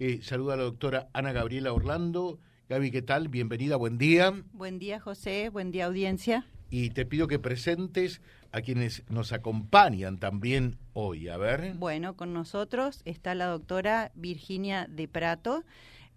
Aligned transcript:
Eh, 0.00 0.20
saluda 0.22 0.54
a 0.54 0.56
la 0.56 0.64
doctora 0.64 1.08
Ana 1.12 1.32
Gabriela 1.32 1.72
Orlando. 1.72 2.40
Gaby, 2.68 2.90
¿qué 2.90 3.00
tal? 3.00 3.28
Bienvenida, 3.28 3.76
buen 3.76 3.96
día. 3.96 4.34
Buen 4.52 4.80
día, 4.80 4.98
José. 4.98 5.50
Buen 5.50 5.70
día, 5.70 5.86
audiencia. 5.86 6.46
Y 6.68 6.90
te 6.90 7.06
pido 7.06 7.28
que 7.28 7.38
presentes 7.38 8.20
a 8.50 8.60
quienes 8.60 9.04
nos 9.08 9.32
acompañan 9.32 10.18
también 10.18 10.78
hoy. 10.94 11.28
A 11.28 11.36
ver. 11.36 11.74
Bueno, 11.74 12.16
con 12.16 12.32
nosotros 12.32 13.02
está 13.04 13.36
la 13.36 13.46
doctora 13.46 14.10
Virginia 14.16 14.88
de 14.90 15.06
Prato, 15.06 15.62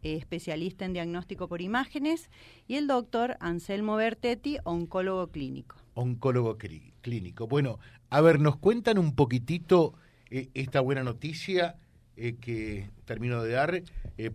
eh, 0.01 0.15
especialista 0.15 0.85
en 0.85 0.93
diagnóstico 0.93 1.47
por 1.47 1.61
imágenes, 1.61 2.31
y 2.67 2.77
el 2.77 2.87
doctor 2.87 3.37
Anselmo 3.39 3.95
Bertetti, 3.95 4.57
oncólogo 4.63 5.27
clínico. 5.27 5.75
Oncólogo 5.93 6.57
clínico. 7.01 7.47
Bueno, 7.47 7.77
a 8.09 8.21
ver, 8.21 8.39
nos 8.39 8.57
cuentan 8.57 8.97
un 8.97 9.13
poquitito 9.13 9.93
eh, 10.31 10.49
esta 10.55 10.81
buena 10.81 11.03
noticia 11.03 11.75
eh, 12.17 12.35
que 12.35 12.89
termino 13.05 13.41
de 13.43 13.53
dar 13.53 13.83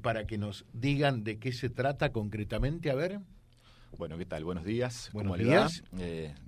para 0.01 0.27
que 0.27 0.39
nos 0.39 0.65
digan 0.73 1.25
de 1.25 1.39
qué 1.39 1.53
se 1.53 1.69
trata 1.69 2.13
concretamente. 2.13 2.91
A 2.91 2.95
ver. 2.95 3.21
Bueno, 3.99 4.17
¿qué 4.17 4.25
tal? 4.25 4.45
Buenos 4.45 4.65
días. 4.65 5.11
Buenos 5.13 5.39
días. 5.39 5.83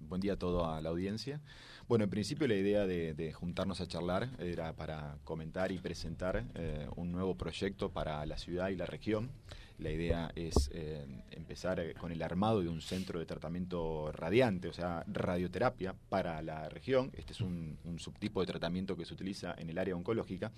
buen 0.09 0.21
día 0.21 0.35
a 0.35 0.37
toda 0.37 0.81
la 0.81 0.89
audiencia. 0.89 1.41
Bueno, 1.87 2.05
en 2.05 2.11
principio 2.11 2.49
la 2.49 2.55
idea 2.55 2.87
de, 2.87 3.33
juntarnos 3.35 3.81
a 3.83 3.87
charlar 3.87 4.31
era 4.39 4.73
para 4.73 5.19
comentar 5.23 5.71
y 5.71 5.79
presentar 5.79 6.45
eh, 6.55 6.89
un 6.97 7.13
nuevo 7.13 7.37
proyecto 7.37 7.91
para 7.91 8.25
la 8.25 8.39
ciudad 8.39 8.71
y 8.71 8.77
la 8.77 8.87
región. 8.87 9.31
La 9.79 9.91
idea 9.91 10.31
es 10.35 10.71
eh, 10.73 11.05
empezar 11.31 11.81
eh, 11.81 11.95
con 11.95 12.13
el 12.13 12.23
armado 12.23 12.61
de 12.63 12.69
un 12.69 12.81
centro 12.81 13.19
de 13.19 13.27
tratamiento 13.27 14.13
radiante, 14.13 14.69
o 14.69 14.73
sea, 14.73 15.05
radioterapia 15.07 15.95
para 16.09 16.41
la 16.43 16.69
región. 16.69 17.11
Este 17.15 17.33
es 17.33 17.41
un, 17.41 17.79
subtipo 17.99 18.41
de 18.41 18.47
tratamiento 18.47 18.97
que 18.97 19.05
se 19.05 19.15
utiliza 19.15 19.55
en 19.59 19.71
el 19.71 19.79
área 19.79 19.95
oncológica 19.95 20.53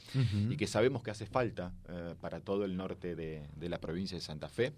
y 0.48 0.56
que 0.56 0.66
sabemos 0.66 1.02
que 1.02 1.10
hace 1.10 1.26
falta 1.26 1.72
para 2.20 2.40
todo 2.40 2.64
el 2.64 2.76
norte 2.76 3.14
de 3.14 3.68
la 3.68 3.78
provincia 3.78 4.16
de 4.16 4.22
Santa 4.22 4.48
Fe. 4.48 4.72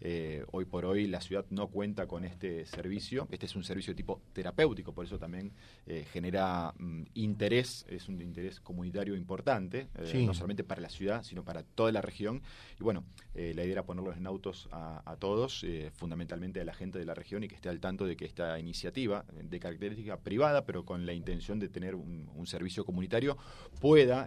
Eh, 0.00 0.44
hoy 0.52 0.66
por 0.66 0.84
hoy 0.84 1.06
la 1.06 1.20
ciudad 1.20 1.44
no 1.50 1.68
cuenta 1.68 2.06
con 2.06 2.24
este 2.24 2.66
servicio. 2.66 3.26
Este 3.30 3.46
es 3.46 3.56
un 3.56 3.64
servicio 3.64 3.92
de 3.92 3.96
tipo 3.96 4.20
terapéutico, 4.32 4.92
por 4.92 5.04
eso 5.04 5.18
también 5.18 5.52
eh, 5.86 6.04
genera 6.12 6.74
mm, 6.78 7.02
interés, 7.14 7.86
es 7.88 8.08
un 8.08 8.20
interés 8.20 8.60
comunitario 8.60 9.16
importante, 9.16 9.88
eh, 9.96 10.24
no 10.24 10.34
solamente 10.34 10.64
para 10.64 10.80
la 10.80 10.90
ciudad, 10.90 11.22
sino 11.22 11.44
para 11.44 11.62
toda 11.62 11.92
la 11.92 12.02
región. 12.02 12.42
Y 12.78 12.84
bueno, 12.84 13.04
la 13.34 13.64
idea 13.64 13.72
era 13.72 13.82
ponerlos 13.84 14.16
en 14.16 14.26
autos 14.26 14.68
a, 14.70 15.16
todos, 15.18 15.64
fundamentalmente 15.94 16.60
a 16.60 16.64
la 16.64 16.72
gente 16.72 16.98
de 16.98 17.04
la 17.04 17.14
región 17.14 17.44
y 17.44 17.48
que 17.48 17.54
esté 17.54 17.68
al 17.68 17.80
tanto 17.80 18.06
de 18.06 18.16
que 18.16 18.24
esta 18.24 18.58
iniciativa 18.58 19.24
de 19.42 19.60
característica 19.60 20.18
privada, 20.18 20.64
pero 20.64 20.84
con 20.84 21.04
la 21.04 21.12
intención 21.12 21.58
de 21.58 21.68
tener 21.68 21.94
un, 21.94 22.30
un 22.34 22.46
servicio 22.46 22.84
comunitario, 22.84 23.36
pueda 23.80 24.26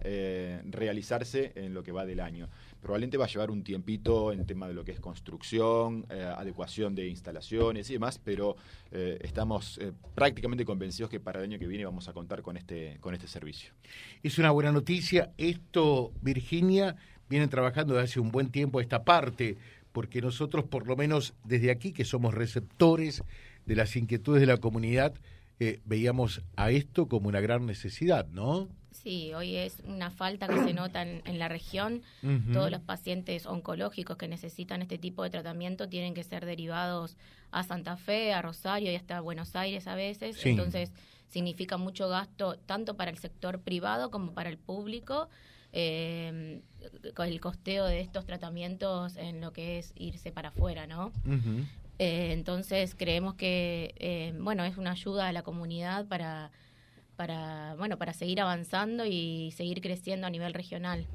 realizarse 0.66 1.54
en 1.56 1.74
lo 1.74 1.84
que 1.84 1.92
va 1.92 2.06
del 2.06 2.20
año. 2.20 2.50
Probablemente 2.82 3.18
va 3.18 3.26
a 3.26 3.28
llevar 3.28 3.52
un 3.52 3.64
tiempito 3.64 4.32
en 4.32 4.46
tema 4.46 4.68
de 4.68 4.74
lo 4.74 4.86
que 4.86 4.92
es 4.92 5.00
construcción, 5.00 6.06
eh, 6.10 6.24
adecuación 6.24 6.96
de 6.96 7.08
instalaciones 7.08 7.90
y 7.90 7.94
demás, 7.94 8.20
pero 8.24 8.56
eh, 8.92 9.18
estamos 9.22 9.78
eh, 9.80 9.92
prácticamente 10.16 10.64
convencidos 10.64 11.10
que 11.10 11.20
para 11.20 11.40
el 11.40 11.46
año 11.46 11.60
que 11.60 11.68
viene 11.68 11.84
vamos 11.84 12.08
a 12.08 12.14
contar 12.14 12.42
con 12.42 12.56
este, 12.56 12.98
con 13.02 13.14
este 13.14 13.28
servicio. 13.28 13.74
Es 14.24 14.38
una 14.38 14.52
buena 14.52 14.72
noticia. 14.72 15.32
Esto, 15.38 16.14
Virginia, 16.22 16.96
viene 17.30 17.48
trabajando 17.48 17.96
desde 17.96 18.06
hace 18.06 18.20
un 18.22 18.32
buen 18.32 18.50
tiempo 18.50 18.80
esta 18.80 19.04
parte, 19.04 19.58
porque 19.92 20.22
nosotros, 20.22 20.64
por 20.64 20.88
lo 20.88 20.96
menos 20.96 21.34
desde 21.44 21.72
aquí, 21.72 21.92
que 21.92 22.06
somos 22.06 22.34
receptores 22.34 23.24
de 23.66 23.76
las 23.76 23.96
inquietudes 23.98 24.40
de 24.40 24.48
la 24.48 24.58
comunidad, 24.58 25.14
veíamos 25.84 26.42
a 26.56 26.72
esto 26.72 27.10
como 27.10 27.28
una 27.28 27.42
gran 27.42 27.66
necesidad, 27.66 28.30
¿no? 28.30 28.70
Sí, 28.92 29.34
hoy 29.34 29.56
es 29.56 29.82
una 29.86 30.10
falta 30.10 30.48
que 30.48 30.64
se 30.64 30.74
nota 30.74 31.04
en, 31.04 31.40
la 31.40 31.48
región. 31.48 32.02
Todos 32.54 32.72
los 32.72 32.82
pacientes 32.82 33.46
oncológicos 33.46 34.18
que 34.18 34.28
necesitan 34.28 34.82
este 34.82 34.98
tipo 34.98 35.24
de 35.24 35.30
tratamiento 35.30 35.88
tienen 35.88 36.14
que 36.14 36.24
ser 36.24 36.46
derivados 36.46 37.16
a 37.52 37.64
Santa 37.64 37.98
Fe, 37.98 38.34
a 38.34 38.42
Rosario 38.42 38.92
y 38.92 38.96
hasta 38.96 39.22
Buenos 39.22 39.56
Aires 39.56 39.88
a 39.88 39.96
veces. 39.96 40.46
Entonces, 40.46 40.92
significa 41.28 41.78
mucho 41.78 42.10
gasto 42.10 42.56
tanto 42.66 42.96
para 42.96 43.12
el 43.12 43.18
sector 43.18 43.62
privado 43.62 44.12
como 44.12 44.34
para 44.34 44.50
el 44.50 44.58
público. 44.58 45.30
Eh, 45.72 46.62
con 47.14 47.28
el 47.28 47.40
costeo 47.40 47.86
de 47.86 48.00
estos 48.00 48.26
tratamientos 48.26 49.18
en 49.18 49.40
lo 49.40 49.54
que 49.54 49.78
es 49.78 49.94
irse 49.96 50.32
para 50.32 50.50
afuera, 50.50 50.88
¿no? 50.88 51.12
Eh, 52.00 52.32
entonces 52.32 52.96
creemos 52.96 53.36
que, 53.36 53.94
eh, 53.98 54.34
bueno, 54.40 54.64
es 54.64 54.78
una 54.78 54.92
ayuda 54.92 55.28
a 55.28 55.32
la 55.32 55.44
comunidad 55.44 56.08
para 56.08 56.50
para, 57.20 57.76
bueno, 57.78 57.98
para 57.98 58.14
seguir 58.14 58.40
avanzando 58.40 59.06
y 59.06 59.52
seguir 59.58 59.82
creciendo 59.82 60.26
a 60.26 60.30
nivel 60.30 60.54
regional. 60.54 61.06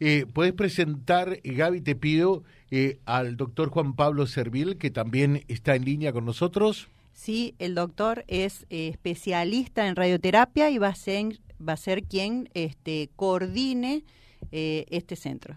Eh, 0.00 0.24
¿Puedes 0.32 0.54
presentar, 0.54 1.40
Gaby, 1.44 1.82
te 1.82 1.94
pido, 1.94 2.42
eh, 2.70 3.00
al 3.04 3.36
doctor 3.36 3.68
Juan 3.68 3.94
Pablo 3.96 4.26
Servil, 4.26 4.78
que 4.78 4.90
también 4.90 5.44
está 5.46 5.76
en 5.76 5.84
línea 5.84 6.14
con 6.14 6.24
nosotros? 6.24 6.88
Sí, 7.12 7.54
el 7.58 7.74
doctor 7.74 8.24
es 8.28 8.64
eh, 8.70 8.88
especialista 8.88 9.86
en 9.86 9.94
radioterapia 9.94 10.70
y 10.70 10.78
va 10.78 10.88
a 10.88 10.94
ser, 10.94 11.38
va 11.60 11.74
a 11.74 11.76
ser 11.76 12.04
quien 12.04 12.48
este, 12.54 13.10
coordine 13.14 14.04
eh, 14.52 14.86
este 14.88 15.16
centro. 15.16 15.54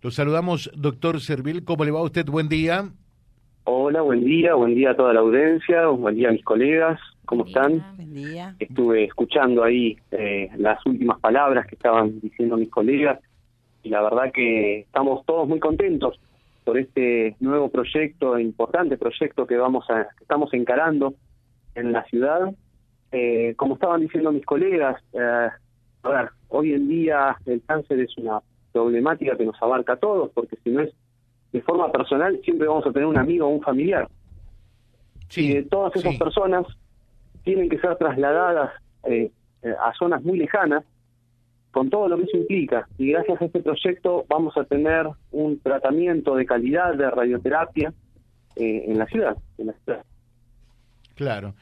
Lo 0.00 0.10
saludamos, 0.10 0.70
doctor 0.74 1.20
Servil. 1.20 1.64
¿Cómo 1.64 1.84
le 1.84 1.90
va 1.90 2.00
a 2.00 2.04
usted? 2.04 2.24
Buen 2.24 2.48
día. 2.48 2.90
Hola, 3.64 4.02
buen 4.02 4.24
día, 4.24 4.54
buen 4.54 4.74
día 4.74 4.90
a 4.90 4.96
toda 4.96 5.12
la 5.12 5.20
audiencia, 5.20 5.86
buen 5.86 6.16
día 6.16 6.30
a 6.30 6.32
mis 6.32 6.42
colegas, 6.42 6.98
¿cómo 7.24 7.46
están? 7.46 7.80
Buen 7.94 8.12
día. 8.12 8.56
Estuve 8.58 9.04
escuchando 9.04 9.62
ahí 9.62 9.96
eh, 10.10 10.50
las 10.56 10.84
últimas 10.84 11.20
palabras 11.20 11.68
que 11.68 11.76
estaban 11.76 12.20
diciendo 12.20 12.56
mis 12.56 12.70
colegas 12.70 13.20
y 13.84 13.90
la 13.90 14.02
verdad 14.02 14.32
que 14.32 14.80
estamos 14.80 15.24
todos 15.26 15.48
muy 15.48 15.60
contentos 15.60 16.18
por 16.64 16.76
este 16.76 17.36
nuevo 17.38 17.68
proyecto, 17.68 18.36
importante 18.36 18.96
proyecto 18.96 19.46
que 19.46 19.56
vamos 19.56 19.88
a, 19.90 20.08
estamos 20.20 20.52
encarando 20.54 21.14
en 21.76 21.92
la 21.92 22.02
ciudad. 22.06 22.52
Eh, 23.12 23.54
como 23.56 23.74
estaban 23.74 24.00
diciendo 24.00 24.32
mis 24.32 24.44
colegas, 24.44 25.00
eh, 25.12 25.48
a 26.02 26.08
ver, 26.08 26.30
hoy 26.48 26.72
en 26.72 26.88
día 26.88 27.36
el 27.46 27.62
cáncer 27.64 28.00
es 28.00 28.18
una 28.18 28.40
problemática 28.72 29.36
que 29.36 29.44
nos 29.44 29.62
abarca 29.62 29.92
a 29.92 29.98
todos, 29.98 30.32
porque 30.34 30.56
si 30.64 30.70
no 30.70 30.80
es 30.80 30.92
de 31.52 31.60
forma 31.62 31.92
personal 31.92 32.40
siempre 32.44 32.66
vamos 32.66 32.86
a 32.86 32.92
tener 32.92 33.06
un 33.06 33.18
amigo 33.18 33.46
o 33.46 33.50
un 33.50 33.62
familiar. 33.62 34.08
y 35.36 35.54
de 35.54 35.62
todas 35.64 35.94
esas 35.96 36.16
personas 36.16 36.66
tienen 37.44 37.68
que 37.68 37.78
ser 37.78 37.96
trasladadas 37.96 38.70
eh, 39.04 39.30
eh, 39.62 39.74
a 39.80 39.92
zonas 39.94 40.22
muy 40.22 40.38
lejanas, 40.38 40.84
con 41.70 41.90
todo 41.90 42.08
lo 42.08 42.16
que 42.16 42.24
eso 42.24 42.36
implica. 42.36 42.86
Y 42.98 43.12
gracias 43.12 43.40
a 43.40 43.44
este 43.46 43.60
proyecto 43.60 44.24
vamos 44.28 44.56
a 44.56 44.64
tener 44.64 45.06
un 45.30 45.58
tratamiento 45.60 46.36
de 46.36 46.46
calidad 46.46 46.94
de 46.94 47.10
radioterapia 47.10 47.92
eh, 48.56 48.84
en 48.86 48.98
la 48.98 49.06
ciudad. 49.06 49.36
En 49.58 49.68
la 49.68 49.74
ciudad. 49.84 50.04
Claro. 51.14 51.54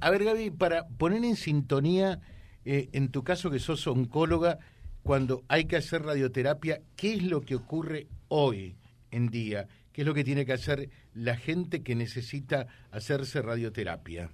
a 0.00 0.10
ver, 0.10 0.24
Gaby, 0.24 0.50
para 0.50 0.86
poner 0.98 1.24
en 1.24 1.36
sintonía, 1.36 2.20
en 2.64 3.10
tu 3.10 3.24
caso 3.24 3.50
que 3.50 3.58
sos 3.58 3.86
oncóloga, 3.86 4.58
cuando 5.02 5.42
hay 5.48 5.64
que 5.64 5.76
hacer 5.76 6.02
radioterapia, 6.02 6.80
¿qué 6.96 7.14
es 7.14 7.22
lo 7.22 7.40
que 7.40 7.56
ocurre 7.56 8.06
hoy? 8.28 8.76
En 9.12 9.28
día? 9.28 9.68
¿Qué 9.92 10.00
es 10.00 10.06
lo 10.06 10.14
que 10.14 10.24
tiene 10.24 10.44
que 10.44 10.54
hacer 10.54 10.90
la 11.14 11.36
gente 11.36 11.82
que 11.82 11.94
necesita 11.94 12.66
hacerse 12.90 13.40
radioterapia? 13.42 14.30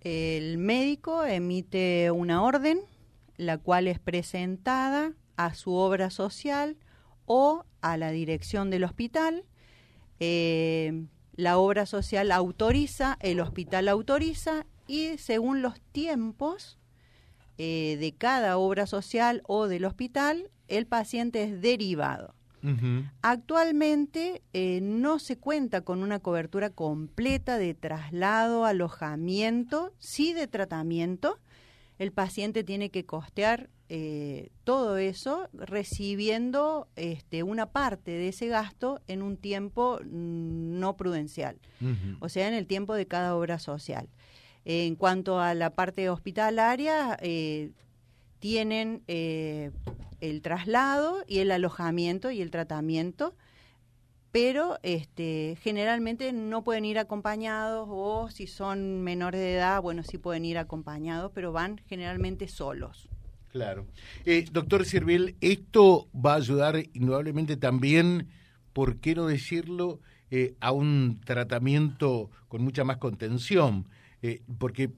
El 0.00 0.58
médico 0.58 1.24
emite 1.24 2.10
una 2.10 2.42
orden, 2.42 2.80
la 3.36 3.58
cual 3.58 3.86
es 3.86 4.00
presentada 4.00 5.12
a 5.36 5.54
su 5.54 5.74
obra 5.74 6.10
social 6.10 6.76
o 7.26 7.64
a 7.80 7.96
la 7.96 8.10
dirección 8.10 8.70
del 8.70 8.84
hospital. 8.84 9.44
Eh, 10.18 11.06
la 11.34 11.58
obra 11.58 11.86
social 11.86 12.32
autoriza, 12.32 13.16
el 13.20 13.40
hospital 13.40 13.88
autoriza 13.88 14.66
y 14.86 15.18
según 15.18 15.62
los 15.62 15.80
tiempos 15.92 16.78
eh, 17.58 17.96
de 18.00 18.14
cada 18.16 18.58
obra 18.58 18.86
social 18.86 19.42
o 19.46 19.68
del 19.68 19.84
hospital, 19.84 20.50
el 20.68 20.86
paciente 20.86 21.44
es 21.44 21.60
derivado. 21.60 22.34
Actualmente 23.22 24.42
eh, 24.52 24.80
no 24.82 25.18
se 25.18 25.36
cuenta 25.36 25.80
con 25.80 26.02
una 26.02 26.20
cobertura 26.20 26.70
completa 26.70 27.58
de 27.58 27.74
traslado, 27.74 28.64
alojamiento, 28.64 29.92
sí 29.98 30.32
de 30.32 30.46
tratamiento. 30.46 31.40
El 31.98 32.12
paciente 32.12 32.64
tiene 32.64 32.90
que 32.90 33.04
costear 33.04 33.68
eh, 33.88 34.50
todo 34.64 34.96
eso 34.96 35.48
recibiendo 35.52 36.88
este, 36.96 37.42
una 37.42 37.66
parte 37.66 38.12
de 38.12 38.28
ese 38.28 38.46
gasto 38.46 39.00
en 39.06 39.22
un 39.22 39.36
tiempo 39.36 40.00
mm, 40.02 40.78
no 40.80 40.96
prudencial, 40.96 41.58
o 42.20 42.30
sea, 42.30 42.48
en 42.48 42.54
el 42.54 42.66
tiempo 42.66 42.94
de 42.94 43.06
cada 43.06 43.36
obra 43.36 43.58
social. 43.58 44.08
En 44.64 44.94
cuanto 44.94 45.40
a 45.40 45.52
la 45.54 45.70
parte 45.74 46.08
hospitalaria, 46.08 47.18
eh, 47.20 47.72
tienen 48.42 49.04
el 49.06 50.42
traslado 50.42 51.22
y 51.28 51.38
el 51.38 51.52
alojamiento 51.52 52.32
y 52.32 52.42
el 52.42 52.50
tratamiento, 52.50 53.36
pero 54.32 54.78
este, 54.82 55.56
generalmente 55.62 56.32
no 56.32 56.64
pueden 56.64 56.84
ir 56.84 56.98
acompañados 56.98 57.86
o 57.88 58.28
si 58.30 58.48
son 58.48 59.00
menores 59.02 59.40
de 59.40 59.54
edad, 59.54 59.80
bueno, 59.80 60.02
sí 60.02 60.18
pueden 60.18 60.44
ir 60.44 60.58
acompañados, 60.58 61.30
pero 61.32 61.52
van 61.52 61.80
generalmente 61.86 62.48
solos. 62.48 63.08
Claro. 63.52 63.86
Eh, 64.24 64.44
doctor 64.50 64.84
Servil, 64.86 65.36
esto 65.40 66.08
va 66.12 66.32
a 66.32 66.36
ayudar 66.38 66.82
indudablemente 66.94 67.56
también, 67.56 68.26
¿por 68.72 68.96
qué 68.96 69.14
no 69.14 69.26
decirlo?, 69.26 70.00
eh, 70.32 70.56
a 70.58 70.72
un 70.72 71.20
tratamiento 71.24 72.30
con 72.48 72.64
mucha 72.64 72.82
más 72.82 72.96
contención, 72.96 73.86
eh, 74.20 74.42
porque 74.58 74.90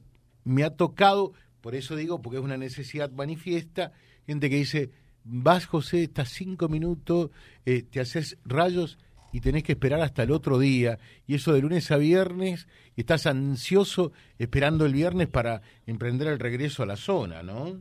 me 0.45 0.63
ha 0.63 0.71
tocado, 0.71 1.33
por 1.65 1.75
eso 1.75 1.97
digo, 1.97 2.21
porque 2.21 2.37
es 2.37 2.45
una 2.45 2.59
necesidad 2.59 3.11
manifiesta, 3.11 3.93
gente 4.27 4.51
que 4.51 4.57
dice, 4.57 4.91
vas 5.25 5.65
José, 5.65 6.03
estás 6.03 6.29
cinco 6.29 6.69
minutos, 6.69 7.31
te 7.65 8.01
haces 8.01 8.39
rayos 8.45 8.99
y 9.33 9.41
tenés 9.41 9.63
que 9.63 9.73
esperar 9.73 10.03
hasta 10.03 10.25
el 10.25 10.31
otro 10.31 10.59
día, 10.59 10.99
y 11.27 11.37
eso 11.37 11.55
de 11.55 11.63
lunes 11.63 11.91
a 11.91 11.97
viernes, 11.97 12.69
estás 12.99 13.27
ansioso 13.27 14.13
esperando 14.39 14.85
el 14.85 14.93
viernes 14.93 15.29
para 15.29 15.63
emprender 15.87 16.29
el 16.29 16.39
regreso 16.39 16.83
a 16.83 16.87
la 16.87 16.97
zona, 16.97 17.43
¿no? 17.43 17.81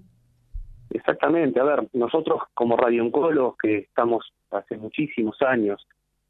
Exactamente, 0.90 1.60
a 1.60 1.66
ver, 1.66 1.90
nosotros 1.92 2.44
como 2.54 2.78
radiooncólogos 2.78 3.58
que 3.62 3.80
estamos 3.80 4.32
hace 4.50 4.78
muchísimos 4.78 5.42
años 5.42 5.86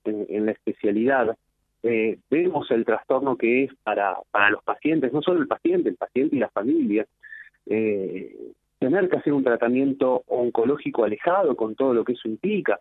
en, 0.06 0.48
la 0.48 0.54
especialidad, 0.54 1.38
eh, 1.84 2.18
vemos 2.32 2.72
el 2.72 2.84
trastorno 2.84 3.38
que 3.38 3.66
es 3.66 3.72
para, 3.84 4.18
para 4.32 4.50
los 4.50 4.64
pacientes, 4.64 5.14
no 5.14 5.22
solo 5.22 5.40
el 5.40 5.48
paciente, 5.48 5.90
el 5.90 5.98
paciente 5.98 6.36
y 6.36 6.40
la 6.40 6.50
familia, 6.50 7.06
eh, 7.68 8.36
tener 8.80 9.10
que 9.10 9.18
hacer 9.18 9.33
un 9.33 9.44
tratamiento 9.44 10.24
oncológico 10.27 11.04
alejado 11.04 11.56
con 11.56 11.75
todo 11.75 11.94
lo 11.94 12.04
que 12.04 12.13
eso 12.13 12.27
implica, 12.27 12.80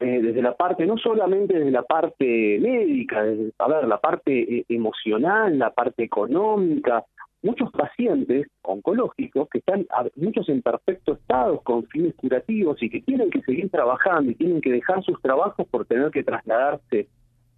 eh, 0.00 0.20
desde 0.20 0.42
la 0.42 0.56
parte, 0.56 0.86
no 0.86 0.98
solamente 0.98 1.58
desde 1.58 1.70
la 1.70 1.82
parte 1.82 2.58
médica, 2.60 3.22
desde, 3.22 3.52
a 3.58 3.68
ver, 3.68 3.88
la 3.88 3.98
parte 3.98 4.64
emocional, 4.68 5.58
la 5.58 5.70
parte 5.70 6.02
económica, 6.02 7.04
muchos 7.44 7.70
pacientes 7.72 8.46
oncológicos 8.62 9.48
que 9.50 9.58
están, 9.58 9.86
muchos 10.16 10.48
en 10.48 10.62
perfecto 10.62 11.12
estado, 11.12 11.60
con 11.60 11.86
fines 11.86 12.14
curativos 12.14 12.82
y 12.82 12.88
que 12.88 13.02
tienen 13.02 13.30
que 13.30 13.42
seguir 13.42 13.70
trabajando 13.70 14.30
y 14.30 14.34
tienen 14.34 14.62
que 14.62 14.72
dejar 14.72 15.04
sus 15.04 15.20
trabajos 15.20 15.66
por 15.68 15.84
tener 15.84 16.10
que 16.10 16.24
trasladarse 16.24 17.00
eh, 17.00 17.06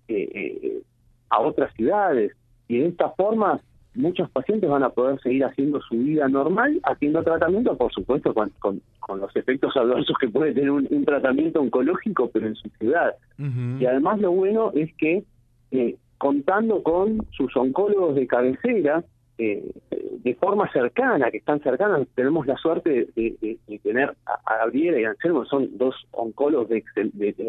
eh, 0.08 0.82
a 1.31 1.40
otras 1.40 1.72
ciudades. 1.75 2.32
Y 2.66 2.78
de 2.78 2.88
esta 2.88 3.10
forma, 3.10 3.60
muchos 3.96 4.31
pacientes 4.31 4.69
van 4.69 4.82
a 4.82 4.90
poder 4.90 5.20
seguir 5.20 5.44
haciendo 5.44 5.81
su 5.81 5.96
vida 5.96 6.28
normal, 6.28 6.81
haciendo 6.84 7.22
tratamiento, 7.22 7.76
por 7.76 7.93
supuesto, 7.93 8.34
con, 8.34 8.50
con, 8.60 8.81
los 9.20 9.34
efectos 9.37 9.76
adversos 9.76 10.16
que 10.20 10.28
puede 10.28 10.52
tener 10.52 10.70
un, 10.70 11.04
tratamiento 11.04 11.60
oncológico, 11.60 12.28
pero 12.31 12.46
en 12.46 12.56
su 12.56 12.69
ciudad. 12.78 13.14
Y 13.38 13.87
además 13.87 14.20
lo 14.20 14.32
bueno 14.32 14.72
es 14.75 14.93
que, 14.96 15.25
eh, 15.70 15.96
contando 16.19 16.82
con 16.82 17.25
sus 17.31 17.56
oncólogos 17.56 18.16
de 18.16 18.26
cabecera, 18.26 19.04
eh, 19.38 19.70
de 19.90 20.34
forma 20.34 20.70
cercana, 20.72 21.31
que 21.31 21.38
están 21.38 21.60
cercanas. 21.60 22.08
Tenemos 22.14 22.46
la 22.46 22.56
suerte 22.56 23.08
de, 23.14 23.58
tener 23.82 24.16
a, 24.25 24.56
Gabriela 24.58 24.98
y 24.98 25.04
a 25.04 25.10
Anselmo, 25.10 25.44
son 25.44 25.76
dos 25.76 25.94
oncólogos 26.12 26.69
de, 26.69 26.82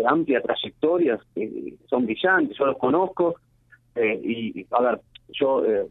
amplia 0.05 0.41
trayectoria, 0.41 1.19
son 1.89 2.05
brillantes, 2.05 2.57
yo 2.57 2.65
los 2.65 2.77
conozco. 2.77 3.35
Eh, 3.97 4.21
y, 4.23 4.65
a 4.71 4.81
ver, 4.81 5.01
yo 5.29 5.63
eh, 5.65 5.87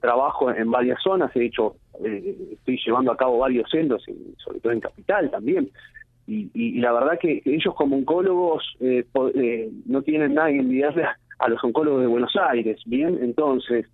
trabajo 0.00 0.50
en 0.50 0.70
varias 0.70 1.00
zonas, 1.02 1.34
he 1.36 1.46
hecho, 1.46 1.76
estoy 2.02 2.78
llevando 2.84 3.12
a 3.12 3.16
cabo 3.16 3.38
varios 3.38 3.70
centros, 3.70 4.04
sobre 4.38 4.60
todo 4.60 4.72
en 4.72 4.80
Capital 4.80 5.30
también. 5.30 5.70
Y, 6.26 6.80
la 6.80 6.92
verdad 6.92 7.18
que 7.20 7.42
ellos 7.44 7.74
como 7.74 7.96
oncólogos 7.96 8.64
no 9.86 10.02
tienen 10.02 10.34
nada 10.34 10.48
que 10.48 10.58
envidiarle 10.58 11.04
a 11.38 11.48
los 11.48 11.62
oncólogos 11.62 12.00
de 12.00 12.06
Buenos 12.06 12.34
Aires, 12.36 12.80
¿bien? 12.86 13.18
Entonces, 13.22 13.86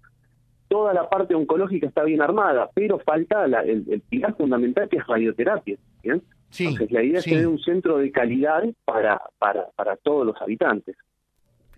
toda 0.70 0.94
la 0.94 1.08
parte 1.08 1.34
oncológica 1.34 1.88
está 1.88 2.04
bien 2.04 2.22
armada, 2.22 2.70
pero 2.72 3.00
falta 3.00 3.44
el, 3.44 4.02
pilar 4.08 4.36
fundamental 4.36 4.88
que 4.88 4.98
es 4.98 5.06
radioterapia. 5.06 5.76
¿bien? 6.02 6.22
Entonces, 6.58 6.92
la 6.92 7.02
idea 7.02 7.18
es 7.18 7.24
tener 7.24 7.48
un 7.48 7.58
centro 7.58 7.98
de 7.98 8.12
calidad 8.12 8.62
para, 8.84 9.20
para, 9.38 9.66
para 9.74 9.96
todos 9.96 10.24
los 10.24 10.40
habitantes. 10.40 10.96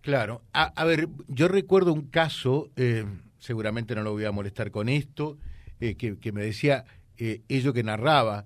Claro. 0.02 0.42
A, 0.52 0.84
ver, 0.84 1.08
yo 1.28 1.48
recuerdo 1.48 1.92
un 1.92 2.02
caso, 2.02 2.70
eh, 2.76 3.04
seguramente 3.38 3.94
no 3.94 4.02
lo 4.02 4.12
voy 4.12 4.24
a 4.24 4.32
molestar 4.32 4.70
con 4.70 4.88
esto, 4.88 5.38
eh, 5.80 5.94
que, 5.94 6.32
me 6.32 6.42
decía 6.42 6.84
eh, 7.16 7.40
ello 7.48 7.72
que 7.72 7.82
narraba. 7.82 8.44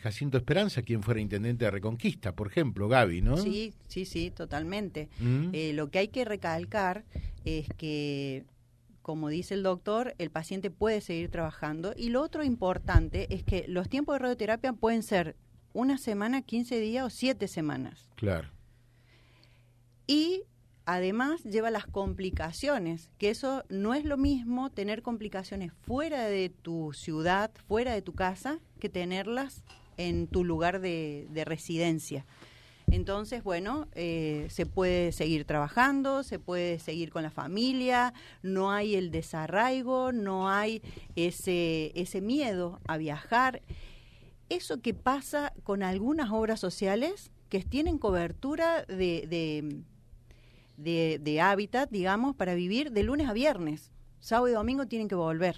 Jacinto 0.00 0.38
Esperanza, 0.38 0.82
quien 0.82 1.02
fuera 1.02 1.20
intendente 1.20 1.64
de 1.64 1.72
Reconquista, 1.72 2.36
por 2.36 2.46
ejemplo, 2.46 2.86
Gaby, 2.86 3.20
¿no? 3.20 3.36
Sí, 3.36 3.74
sí, 3.88 4.04
sí, 4.04 4.30
totalmente. 4.30 5.08
¿Mm? 5.18 5.48
lo 5.74 5.90
que 5.90 5.98
hay 5.98 6.06
que 6.06 6.24
recalcar 6.24 7.04
es 7.44 7.66
que 7.76 8.44
como 9.02 9.28
dice 9.28 9.54
el 9.54 9.62
doctor, 9.62 10.16
el 10.18 10.30
paciente 10.30 10.68
puede 10.68 11.00
seguir 11.00 11.30
trabajando. 11.30 11.94
Y 11.96 12.08
lo 12.08 12.22
otro 12.22 12.42
importante 12.42 13.32
es 13.32 13.44
que 13.44 13.64
los 13.68 13.88
tiempos 13.88 14.16
de 14.16 14.18
radioterapia 14.18 14.72
pueden 14.72 15.04
ser 15.04 15.36
una 15.72 15.96
semana, 15.96 16.42
15 16.42 16.80
días 16.80 17.04
o 17.06 17.10
7 17.10 17.46
semanas. 17.46 18.08
Claro. 18.16 18.48
Y 20.08 20.42
además 20.86 21.42
lleva 21.44 21.70
las 21.70 21.86
complicaciones, 21.86 23.10
que 23.18 23.30
eso 23.30 23.64
no 23.68 23.94
es 23.94 24.04
lo 24.04 24.16
mismo 24.16 24.70
tener 24.70 25.02
complicaciones 25.02 25.72
fuera 25.72 26.26
de 26.26 26.48
tu 26.48 26.92
ciudad, 26.94 27.50
fuera 27.68 27.92
de 27.92 28.02
tu 28.02 28.14
casa, 28.14 28.60
que 28.80 28.88
tenerlas 28.88 29.62
en 29.96 30.26
tu 30.26 30.44
lugar 30.44 30.80
de, 30.80 31.26
de 31.30 31.44
residencia. 31.44 32.24
Entonces, 32.88 33.42
bueno, 33.42 33.88
eh, 33.94 34.46
se 34.48 34.64
puede 34.64 35.10
seguir 35.10 35.44
trabajando, 35.44 36.22
se 36.22 36.38
puede 36.38 36.78
seguir 36.78 37.10
con 37.10 37.24
la 37.24 37.30
familia, 37.30 38.14
no 38.42 38.70
hay 38.70 38.94
el 38.94 39.10
desarraigo, 39.10 40.12
no 40.12 40.48
hay 40.48 40.82
ese, 41.16 41.90
ese 41.96 42.20
miedo 42.20 42.80
a 42.86 42.96
viajar. 42.96 43.62
Eso 44.48 44.80
que 44.80 44.94
pasa 44.94 45.52
con 45.64 45.82
algunas 45.82 46.30
obras 46.30 46.60
sociales 46.60 47.32
que 47.48 47.60
tienen 47.62 47.98
cobertura 47.98 48.84
de, 48.84 49.82
de 50.76 51.40
hábitat, 51.40 51.90
digamos, 51.90 52.34
para 52.36 52.54
vivir 52.54 52.92
de 52.92 53.02
lunes 53.02 53.28
a 53.28 53.32
viernes 53.32 53.90
sábado 54.26 54.48
y 54.48 54.52
domingo 54.52 54.86
tienen 54.86 55.06
que 55.06 55.14
volver 55.14 55.56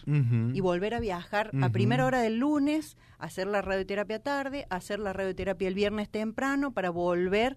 y 0.52 0.60
volver 0.60 0.92
a 0.92 1.00
viajar 1.00 1.50
a 1.62 1.70
primera 1.70 2.04
hora 2.04 2.20
del 2.20 2.38
lunes, 2.38 2.98
hacer 3.18 3.46
la 3.46 3.62
radioterapia 3.62 4.18
tarde, 4.18 4.66
hacer 4.68 4.98
la 4.98 5.14
radioterapia 5.14 5.68
el 5.68 5.74
viernes 5.74 6.10
temprano 6.10 6.72
para 6.72 6.90
volver 6.90 7.56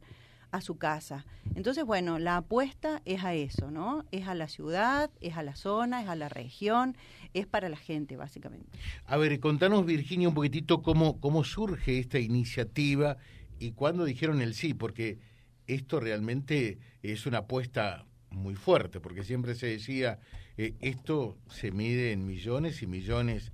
a 0.52 0.62
su 0.62 0.78
casa. 0.78 1.25
Entonces, 1.56 1.84
bueno, 1.84 2.18
la 2.18 2.38
apuesta 2.38 3.02
es 3.04 3.25
a 3.25 3.34
eso, 3.34 3.72
¿no? 3.72 4.06
Es 4.12 4.28
a 4.28 4.36
la 4.36 4.48
ciudad, 4.48 5.10
es 5.19 5.36
a 5.36 5.44
la 5.44 5.56
zona, 5.56 6.02
es 6.02 6.08
a 6.08 6.16
la 6.16 6.30
región, 6.30 6.96
es 7.34 7.46
para 7.46 7.68
la 7.68 7.78
gente, 7.78 8.16
básicamente. 8.16 8.68
A 9.06 9.18
ver, 9.18 9.38
contanos, 9.42 9.86
Virginia, 9.86 10.30
un 10.30 10.36
poquitito 10.36 10.81
cómo, 10.81 11.19
cómo 11.19 11.44
surge 11.44 12.00
esta 12.00 12.19
iniciativa 12.19 13.18
y 13.60 13.72
cuándo 13.72 14.06
dijeron 14.06 14.42
el 14.42 14.54
sí, 14.54 14.74
porque 14.74 15.19
esto 15.68 16.00
realmente 16.00 16.77
es 17.03 17.25
una 17.25 17.39
apuesta 17.39 18.06
muy 18.30 18.56
fuerte, 18.56 19.00
porque 19.00 19.24
siempre 19.24 19.56
se 19.56 19.68
decía, 19.68 20.20
eh, 20.58 20.74
esto 20.80 21.38
se 21.50 21.72
mide 21.72 22.12
en 22.12 22.25
millones 22.25 22.82
y 22.82 22.88
millones 22.88 23.51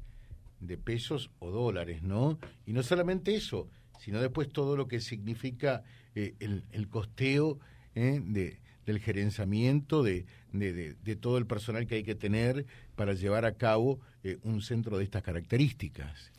de 0.59 0.77
pesos 0.77 1.31
o 1.39 1.51
dólares, 1.51 2.03
¿no? 2.03 2.39
Y 2.65 2.73
no 2.73 2.83
solamente 2.83 3.35
eso, 3.35 3.69
sino 3.99 4.21
después 4.21 4.49
todo 4.49 4.77
lo 4.77 4.87
que 4.87 5.01
significa 5.01 5.83
eh, 6.15 6.35
el, 6.39 6.87
costeo 6.89 7.59
¿eh? 7.95 8.21
de, 8.23 8.59
del 8.85 8.99
gerenciamiento, 8.99 10.03
de, 10.03 10.25
de, 10.51 11.15
todo 11.15 11.37
el 11.37 11.45
personal 11.45 11.87
que 11.87 11.95
hay 11.95 12.03
que 12.03 12.15
tener 12.15 12.65
para 12.95 13.13
llevar 13.13 13.45
a 13.45 13.53
cabo 13.53 13.99
un 14.43 14.61
centro 14.61 14.97
de 14.97 15.03
estas 15.03 15.23
características. 15.23 16.31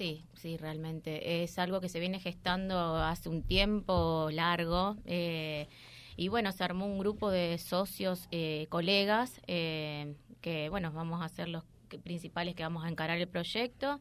Sí, 0.00 0.24
sí, 0.32 0.56
realmente. 0.56 1.42
Es 1.42 1.58
algo 1.58 1.82
que 1.82 1.90
se 1.90 2.00
viene 2.00 2.20
gestando 2.20 2.96
hace 2.96 3.28
un 3.28 3.42
tiempo 3.42 4.30
largo. 4.32 4.96
Eh, 5.04 5.68
y 6.16 6.28
bueno, 6.28 6.52
se 6.52 6.64
armó 6.64 6.86
un 6.86 6.98
grupo 6.98 7.30
de 7.30 7.58
socios, 7.58 8.26
eh, 8.30 8.66
colegas, 8.70 9.42
eh, 9.46 10.14
que 10.40 10.70
bueno, 10.70 10.90
vamos 10.90 11.22
a 11.22 11.28
ser 11.28 11.48
los 11.48 11.64
principales 12.02 12.54
que 12.54 12.62
vamos 12.62 12.82
a 12.86 12.88
encarar 12.88 13.18
el 13.18 13.28
proyecto. 13.28 14.00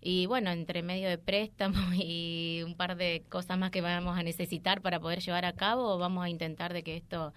Y 0.00 0.26
bueno, 0.26 0.50
entre 0.50 0.82
medio 0.82 1.08
de 1.08 1.18
préstamos 1.18 1.78
y 1.94 2.62
un 2.64 2.74
par 2.74 2.96
de 2.96 3.22
cosas 3.28 3.56
más 3.56 3.70
que 3.70 3.82
vamos 3.82 4.18
a 4.18 4.24
necesitar 4.24 4.82
para 4.82 4.98
poder 4.98 5.20
llevar 5.20 5.44
a 5.44 5.52
cabo, 5.52 5.96
vamos 5.96 6.24
a 6.24 6.28
intentar 6.28 6.72
de 6.72 6.82
que 6.82 6.96
esto 6.96 7.32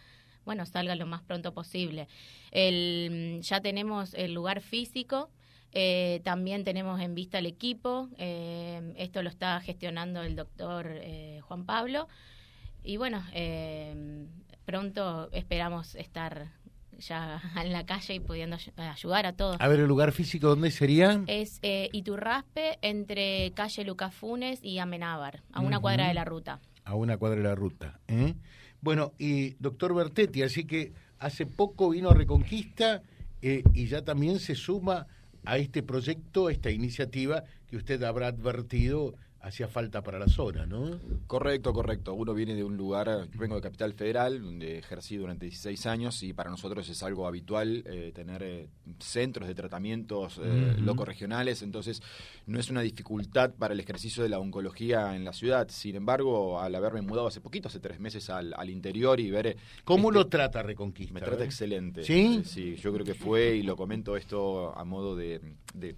bueno, 0.45 0.65
salga 0.65 0.95
lo 0.95 1.05
más 1.05 1.21
pronto 1.21 1.53
posible. 1.53 2.07
El, 2.50 3.39
ya 3.43 3.62
tenemos 3.62 4.15
el 4.15 4.33
lugar 4.33 4.62
físico, 4.62 5.29
eh, 5.74 6.22
también 6.24 6.63
tenemos 6.63 7.01
en 7.01 7.15
vista 7.15 7.39
el 7.39 7.46
equipo, 7.46 8.10
esto 8.18 9.24
lo 9.24 9.30
está 9.30 9.60
gestionando 9.62 10.22
el 10.22 10.36
doctor 10.36 10.89
Juan 11.42 11.65
Pablo. 11.65 12.08
Y 12.84 12.98
bueno, 12.98 13.24
eh, 13.34 14.27
pronto 14.65 15.30
esperamos 15.32 15.96
estar 15.96 16.51
ya 17.00 17.42
en 17.63 17.72
la 17.72 17.86
calle 17.86 18.15
y 18.15 18.20
pudiendo 18.20 18.58
ayudar 18.77 19.25
a 19.25 19.34
todos. 19.34 19.58
A 19.60 19.68
ver, 19.68 19.80
¿el 19.80 19.88
lugar 19.88 20.12
físico 20.12 20.48
dónde 20.48 20.70
sería? 20.70 21.24
Es 21.27 21.60
eh, 21.62 21.89
Iturraspe, 21.94 22.80
entre 22.82 23.51
calle 23.56 23.86
Lucas 23.86 24.13
Funes 24.13 24.60
y 24.62 24.80
Amenábar, 24.80 25.44
a 25.53 25.62
una 25.62 25.80
cuadra 25.80 26.08
de 26.08 26.13
la 26.13 26.25
ruta. 26.25 26.60
A 26.84 26.96
una 26.96 27.18
cuadra 27.18 27.38
de 27.38 27.48
la 27.48 27.56
ruta. 27.56 28.00
¿eh? 28.08 28.36
Bueno, 28.82 29.13
y 29.18 29.51
doctor 29.60 29.96
Bertetti, 29.96 30.44
así 30.44 30.65
que 30.65 30.92
hace 31.20 31.46
poco 31.46 31.89
vino 31.89 32.10
a 32.10 32.13
Reconquista 32.13 33.01
y 33.42 33.88
ya 33.88 34.03
también 34.03 34.39
se 34.39 34.56
suma 34.56 35.08
a 35.45 35.57
este 35.57 35.83
proyecto, 35.83 36.47
a 36.47 36.51
esta 36.51 36.71
iniciativa 36.71 37.43
que 37.67 37.77
usted 37.77 38.01
habrá 38.03 38.27
advertido 38.27 39.15
hacía 39.43 39.67
falta 39.67 40.01
para 40.01 40.17
la 40.17 40.27
zona, 40.27 40.65
¿no? 40.65 41.00
Correcto, 41.27 41.73
correcto. 41.73 42.13
Uno 42.13 42.33
viene 42.33 42.55
de 42.55 42.63
un 42.63 42.77
lugar, 42.77 43.27
yo 43.29 43.39
vengo 43.39 43.55
de 43.55 43.62
Capital 43.62 43.93
Federal, 43.93 44.41
donde 44.41 44.77
ejercí 44.77 45.17
durante 45.17 45.45
16 45.45 45.85
años 45.85 46.23
y 46.23 46.33
para 46.33 46.50
nosotros 46.50 46.88
es 46.88 47.03
algo 47.03 47.27
habitual 47.27 47.83
eh, 47.85 48.12
tener 48.15 48.41
eh, 48.41 48.69
centros 49.00 49.47
de 49.47 49.53
tratamientos 49.53 50.39
eh, 50.41 50.75
regionales 51.05 51.62
entonces 51.62 52.01
no 52.45 52.59
es 52.59 52.69
una 52.69 52.81
dificultad 52.81 53.51
para 53.53 53.73
el 53.73 53.79
ejercicio 53.79 54.23
de 54.23 54.29
la 54.29 54.39
oncología 54.39 55.15
en 55.15 55.25
la 55.25 55.33
ciudad. 55.33 55.67
Sin 55.69 55.95
embargo, 55.95 56.62
al 56.62 56.73
haberme 56.75 57.01
mudado 57.01 57.27
hace 57.27 57.41
poquito, 57.41 57.67
hace 57.67 57.79
tres 57.79 58.00
meses 58.00 58.29
al, 58.29 58.69
interior 58.69 59.19
y 59.19 59.31
ver... 59.31 59.57
¿Cómo 59.83 60.09
este 60.09 60.19
lo 60.19 60.27
trata 60.27 60.63
Reconquista? 60.63 61.13
Me 61.13 61.21
trata 61.21 61.43
excelente. 61.43 62.03
¿Sí? 62.03 62.43
sí, 62.45 62.75
yo 62.75 62.93
creo 62.93 63.05
que 63.05 63.13
fue, 63.13 63.55
y 63.55 63.63
lo 63.63 63.75
comento 63.75 64.15
esto 64.15 64.77
a 64.77 64.83
modo 64.85 65.15
de, 65.15 65.41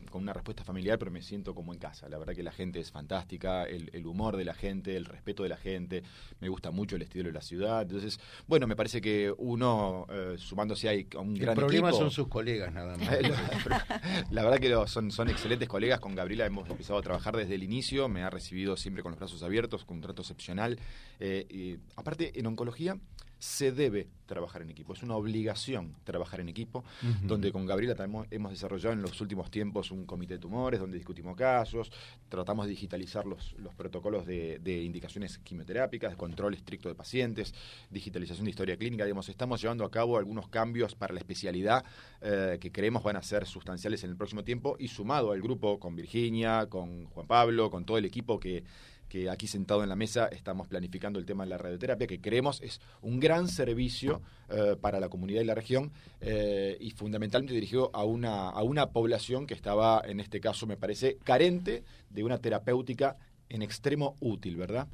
con 0.09 0.23
una 0.23 0.33
respuesta 0.33 0.63
familiar, 0.63 0.97
pero 0.97 1.11
me 1.11 1.21
siento 1.21 1.53
como 1.53 1.73
en 1.73 1.79
casa. 1.79 2.09
La 2.09 2.17
verdad 2.17 2.33
que 2.33 2.43
la 2.43 2.51
gente 2.51 2.79
es 2.79 2.91
fantástica 2.91 3.34
el, 3.35 4.05
humor 4.05 4.37
de 4.37 4.45
la 4.45 4.53
gente, 4.53 4.95
el 4.95 5.05
respeto 5.05 5.43
de 5.43 5.49
la 5.49 5.57
gente, 5.57 6.03
me 6.39 6.49
gusta 6.49 6.71
mucho 6.71 6.95
el 6.95 7.01
estilo 7.01 7.25
de 7.25 7.33
la 7.33 7.41
ciudad. 7.41 7.81
Entonces, 7.83 8.19
bueno, 8.47 8.67
me 8.67 8.75
parece 8.75 9.01
que 9.01 9.33
uno, 9.37 10.05
eh, 10.09 10.35
sumándose 10.37 10.89
a 10.89 11.19
un 11.19 11.35
gran 11.35 11.51
El 11.51 11.59
problema 11.59 11.91
son 11.91 12.11
sus 12.11 12.27
colegas, 12.27 12.73
nada 12.73 12.97
más. 12.97 13.09
la 14.31 14.43
verdad 14.43 14.59
que 14.59 14.87
son, 14.87 15.11
son 15.11 15.29
excelentes 15.29 15.67
colegas. 15.67 15.99
Con 15.99 16.15
Gabriela 16.15 16.45
hemos 16.45 16.69
empezado 16.69 16.99
a 16.99 17.01
trabajar 17.01 17.35
desde 17.35 17.55
el 17.55 17.63
inicio, 17.63 18.07
me 18.07 18.23
ha 18.23 18.29
recibido 18.29 18.77
siempre 18.77 19.03
con 19.03 19.11
los 19.11 19.19
brazos 19.19 19.43
abiertos, 19.43 19.85
con 19.85 19.97
un 19.97 20.01
trato 20.01 20.21
excepcional. 20.21 20.79
Eh, 21.19 21.45
y 21.49 21.77
aparte, 21.95 22.37
en 22.37 22.45
oncología 22.47 22.97
se 23.45 23.71
debe 23.71 24.07
trabajar 24.25 24.63
en 24.63 24.71
equipo, 24.71 24.93
es 24.93 25.03
una 25.03 25.15
obligación 25.15 25.93
trabajar 26.03 26.39
en 26.39 26.49
equipo, 26.49 26.83
donde 27.21 27.51
con 27.51 27.67
Gabriela 27.67 27.93
también 27.93 28.25
hemos 28.31 28.51
desarrollado 28.51 28.93
en 28.93 29.03
los 29.03 29.21
últimos 29.21 29.51
tiempos 29.51 29.91
un 29.91 30.05
comité 30.05 30.33
de 30.33 30.39
tumores, 30.39 30.79
donde 30.79 30.97
discutimos 30.97 31.37
casos, 31.37 31.91
tratamos 32.27 32.65
de 32.65 32.71
digitalizar 32.71 33.27
los, 33.27 33.53
los 33.59 33.75
protocolos 33.75 34.25
de, 34.25 34.81
indicaciones 34.83 35.37
quimioterápicas, 35.37 36.15
control 36.15 36.55
estricto 36.55 36.89
de 36.89 36.95
pacientes, 36.95 37.53
digitalización 37.91 38.45
de 38.45 38.49
historia 38.49 38.77
clínica, 38.77 39.05
digamos, 39.05 39.29
estamos 39.29 39.61
llevando 39.61 39.85
a 39.85 39.91
cabo 39.91 40.17
algunos 40.17 40.47
cambios 40.47 40.95
para 40.95 41.13
la 41.13 41.19
especialidad 41.19 41.85
eh, 42.21 42.57
que 42.59 42.71
creemos 42.71 43.03
van 43.03 43.17
a 43.17 43.21
ser 43.21 43.45
sustanciales 43.45 44.03
en 44.03 44.09
el 44.09 44.17
próximo 44.17 44.43
tiempo 44.43 44.75
y 44.79 44.87
sumado 44.87 45.31
al 45.31 45.41
grupo 45.41 45.79
con 45.79 45.95
Virginia, 45.95 46.65
con 46.65 47.05
Juan 47.05 47.27
Pablo, 47.27 47.69
con 47.69 47.85
todo 47.85 47.99
el 47.99 48.05
equipo 48.05 48.39
que 48.39 48.63
que 49.09 49.29
aquí 49.29 49.47
sentado 49.47 49.83
en 49.83 49.89
la 49.89 49.95
mesa 49.95 50.27
estamos 50.27 50.67
planificando 50.67 51.19
el 51.19 51.25
tema 51.25 51.43
de 51.43 51.49
la 51.49 51.57
radioterapia, 51.57 52.07
que 52.07 52.21
creemos 52.21 52.61
es 52.61 52.81
un 53.01 53.19
gran 53.19 53.47
servicio 53.47 54.21
eh, 54.49 54.75
para 54.79 54.99
la 54.99 55.09
comunidad 55.09 55.41
y 55.41 55.45
la 55.45 55.55
región 55.55 55.91
eh, 56.21 56.77
y 56.79 56.91
fundamentalmente 56.91 57.53
dirigido 57.53 57.91
a 57.93 58.03
una, 58.03 58.49
a 58.49 58.63
una 58.63 58.91
población 58.91 59.47
que 59.47 59.53
estaba, 59.53 60.01
en 60.05 60.19
este 60.19 60.39
caso, 60.39 60.65
me 60.65 60.77
parece, 60.77 61.17
carente 61.23 61.83
de 62.09 62.23
una 62.23 62.39
terapéutica 62.39 63.17
en 63.49 63.61
extremo 63.61 64.15
útil, 64.19 64.57
¿verdad? 64.57 64.87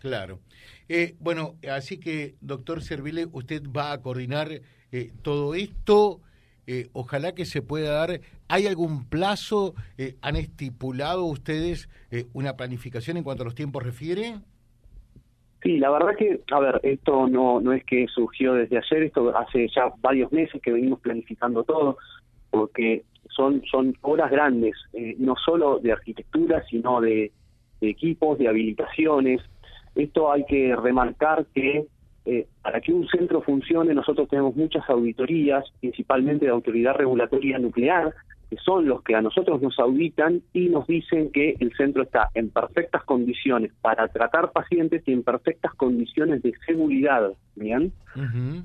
Claro. 0.00 0.40
Eh, 0.88 1.16
bueno, 1.20 1.56
así 1.70 1.98
que, 1.98 2.36
doctor 2.40 2.82
Servile, 2.82 3.26
usted 3.32 3.62
va 3.64 3.92
a 3.92 4.00
coordinar 4.00 4.62
todo 5.22 5.54
esto. 5.54 6.20
Ojalá 6.92 7.34
que 7.34 7.44
se 7.44 7.62
pueda 7.62 7.92
dar 7.92 8.20
¿Hay 8.50 8.66
algún 8.66 9.08
plazo? 9.08 9.74
Eh, 9.96 10.16
¿Han 10.22 10.34
estipulado 10.34 11.24
ustedes 11.24 11.88
eh, 12.10 12.24
una 12.32 12.56
planificación 12.56 13.16
en 13.16 13.22
cuanto 13.22 13.44
a 13.44 13.44
los 13.44 13.54
tiempos 13.54 13.84
refiere? 13.84 14.40
Sí, 15.62 15.78
la 15.78 15.88
verdad 15.90 16.16
que, 16.18 16.40
a 16.50 16.58
ver, 16.58 16.80
esto 16.82 17.28
no, 17.28 17.60
no 17.60 17.72
es 17.72 17.84
que 17.84 18.08
surgió 18.08 18.54
desde 18.54 18.78
ayer, 18.78 19.04
esto 19.04 19.36
hace 19.38 19.68
ya 19.68 19.92
varios 20.00 20.32
meses 20.32 20.60
que 20.60 20.72
venimos 20.72 20.98
planificando 20.98 21.62
todo, 21.62 21.98
porque 22.50 23.04
son, 23.28 23.62
son 23.70 23.94
obras 24.00 24.32
grandes, 24.32 24.74
eh, 24.94 25.14
no 25.20 25.36
solo 25.36 25.78
de 25.78 25.92
arquitectura, 25.92 26.64
sino 26.68 27.00
de, 27.00 27.30
equipos, 27.82 28.36
de 28.36 28.48
habilitaciones. 28.48 29.42
Esto 29.94 30.32
hay 30.32 30.44
que 30.46 30.74
remarcar 30.74 31.46
que 31.54 31.86
para 32.62 32.80
que 32.80 32.92
un 32.92 33.08
centro 33.08 33.42
funcione, 33.42 33.94
nosotros 33.94 34.28
tenemos 34.28 34.54
muchas 34.54 34.88
auditorías, 34.88 35.64
principalmente 35.80 36.44
de 36.44 36.50
autoridad 36.52 36.94
regulatoria 36.94 37.58
nuclear, 37.58 38.14
que 38.50 38.56
son 38.56 38.86
los 38.86 39.02
que 39.02 39.14
a 39.14 39.22
nosotros 39.22 39.62
nos 39.62 39.78
auditan 39.78 40.42
y 40.52 40.68
nos 40.68 40.86
dicen 40.88 41.30
que 41.30 41.54
el 41.60 41.72
centro 41.76 42.02
está 42.02 42.30
en 42.34 42.50
perfectas 42.50 43.04
condiciones 43.04 43.72
para 43.80 44.08
tratar 44.08 44.50
pacientes 44.50 45.04
y 45.06 45.12
en 45.12 45.22
perfectas 45.22 45.72
condiciones 45.74 46.42
de 46.42 46.52
seguridad. 46.66 47.30
Bien, 47.54 47.92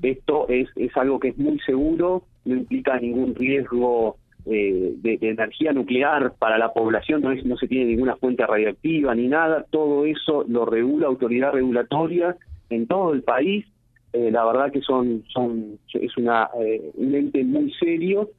esto 0.02 0.48
es, 0.48 0.68
es 0.74 0.96
algo 0.96 1.20
que 1.20 1.28
es 1.28 1.38
muy 1.38 1.60
seguro, 1.60 2.24
no 2.44 2.56
implica 2.56 2.98
ningún 2.98 3.36
riesgo 3.36 4.16
eh, 4.44 4.94
de, 4.96 5.18
energía 5.20 5.72
nuclear 5.72 6.32
para 6.36 6.58
la 6.58 6.72
población, 6.72 7.22
no, 7.22 7.30
es, 7.30 7.44
no 7.44 7.56
se 7.56 7.68
tiene 7.68 7.86
ninguna 7.86 8.16
fuente 8.16 8.44
radiactiva 8.44 9.14
ni 9.14 9.28
nada, 9.28 9.66
todo 9.70 10.04
eso 10.04 10.44
lo 10.48 10.66
regula 10.66 11.06
autoridad 11.06 11.52
regulatoria 11.52 12.36
en 12.70 12.86
todo 12.86 13.12
el 13.12 13.22
país. 13.22 13.66
Eh, 14.12 14.30
la 14.30 14.44
verdad 14.44 14.72
que 14.72 14.80
son, 14.80 15.24
son 15.28 15.78
es 15.92 16.16
una, 16.16 16.48
eh, 16.60 16.90
un 16.94 17.14
ente 17.14 17.44
muy 17.44 17.72
serio 17.74 18.30